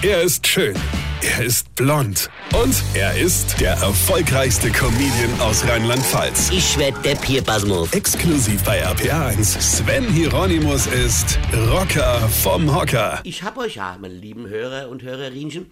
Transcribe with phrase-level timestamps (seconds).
[0.00, 0.76] Er ist schön.
[1.22, 2.30] Er ist blond.
[2.54, 6.50] Und er ist der erfolgreichste Comedian aus Rheinland-Pfalz.
[6.52, 7.92] Ich werd der Pierpasmus.
[7.92, 9.60] Exklusiv bei RPA1.
[9.60, 13.18] Sven Hieronymus ist Rocker vom Hocker.
[13.24, 15.68] Ich hab euch ja, meine lieben Hörer und Hörerinchen,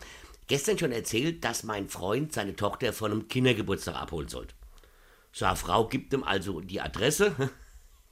[0.48, 4.56] gestern schon erzählt, dass mein Freund seine Tochter von einem Kindergeburtstag abholen sollte.
[5.32, 7.32] Seine Frau gibt ihm also die Adresse.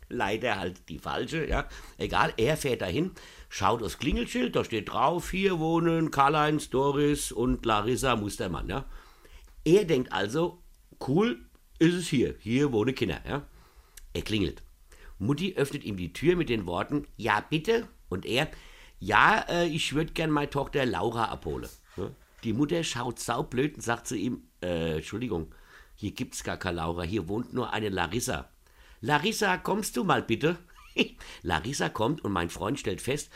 [0.09, 1.69] Leider halt die falsche, ja.
[1.99, 3.13] Egal, er fährt dahin,
[3.49, 8.85] schaut aufs Klingelschild, da steht drauf, hier wohnen Karl-Heinz, Doris und Larissa Mustermann, ja.
[9.65, 10.63] Er denkt also,
[11.07, 11.45] cool,
[11.79, 13.43] ist es hier, hier wohnen Kinder, ja.
[14.13, 14.63] Er klingelt.
[15.19, 18.49] Mutti öffnet ihm die Tür mit den Worten, ja bitte, und er,
[18.99, 21.69] ja, äh, ich würde gern meine Tochter Laura abholen.
[21.97, 22.11] Ja?
[22.45, 25.55] Die Mutter schaut saublöd und sagt zu ihm, äh, Entschuldigung,
[25.95, 28.51] hier gibt's gar keine Laura, hier wohnt nur eine Larissa.
[29.05, 30.57] Larissa, kommst du mal bitte?
[31.43, 33.31] Larissa kommt und mein Freund stellt fest,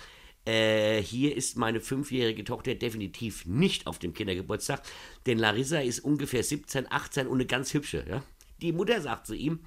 [0.46, 4.80] äh, hier ist meine fünfjährige Tochter definitiv nicht auf dem Kindergeburtstag,
[5.26, 8.02] denn Larissa ist ungefähr 17, 18 und eine ganz hübsche.
[8.08, 8.22] Ja?
[8.62, 9.60] Die Mutter sagt zu ihm,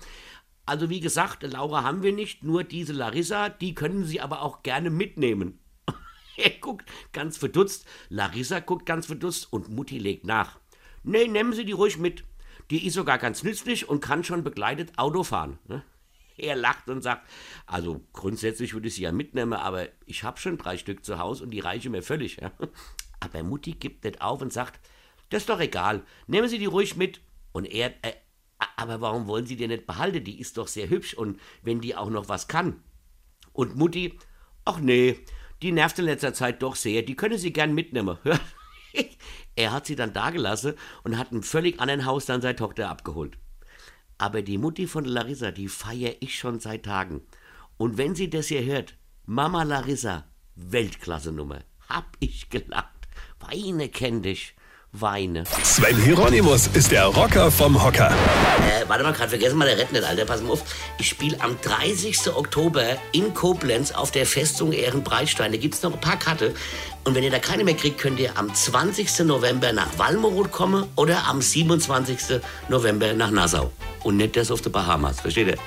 [0.65, 4.63] also wie gesagt, Laura haben wir nicht, nur diese Larissa, die können Sie aber auch
[4.63, 5.59] gerne mitnehmen.
[6.35, 10.59] er guckt ganz verdutzt, Larissa guckt ganz verdutzt und Mutti legt nach.
[11.03, 12.23] Nee, nehmen Sie die ruhig mit.
[12.71, 15.59] Die ist sogar ganz nützlich und kann schon begleitet Auto fahren.
[15.67, 15.83] Ne?
[16.37, 17.29] Er lacht und sagt,
[17.67, 21.43] also grundsätzlich würde ich sie ja mitnehmen, aber ich habe schon drei Stück zu Hause
[21.43, 22.39] und die reichen mir völlig.
[23.19, 24.79] Aber Mutti gibt nicht auf und sagt,
[25.29, 27.21] das ist doch egal, nehmen Sie die ruhig mit.
[27.51, 28.13] Und er, äh,
[28.75, 30.23] aber warum wollen Sie die nicht behalten?
[30.23, 32.81] Die ist doch sehr hübsch und wenn die auch noch was kann.
[33.53, 34.17] Und Mutti,
[34.65, 35.19] ach nee,
[35.61, 38.17] die nervt in letzter Zeit doch sehr, die können Sie gern mitnehmen.
[39.55, 43.37] er hat sie dann dagelassen und hat im völlig anderen Haus dann seine Tochter abgeholt.
[44.17, 47.21] Aber die Mutti von Larissa, die feiere ich schon seit Tagen.
[47.77, 50.25] Und wenn sie das hier hört, Mama Larissa,
[50.55, 51.59] Weltklasse-Nummer.
[51.89, 53.07] Hab ich gelacht.
[53.39, 54.55] Weine kenn dich.
[54.91, 55.45] Weine.
[55.63, 58.13] Sven Hieronymus ist der Rocker vom Hocker.
[58.91, 60.25] Warte mal, gerade vergessen mal der Rett nicht, Alter.
[60.25, 60.63] Pass mal auf.
[60.97, 62.27] Ich spiele am 30.
[62.35, 65.53] Oktober in Koblenz auf der Festung Ehrenbreitstein.
[65.53, 66.53] Da gibt's noch ein paar Karte.
[67.05, 69.19] Und wenn ihr da keine mehr kriegt, könnt ihr am 20.
[69.19, 72.41] November nach Walmoroth kommen oder am 27.
[72.67, 73.71] November nach Nassau.
[74.03, 75.21] Und nicht das auf der Bahamas.
[75.21, 75.57] Versteht ihr?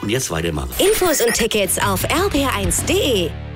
[0.00, 0.70] Und jetzt weitermachen.
[0.78, 3.51] Infos und Tickets auf rb1.de.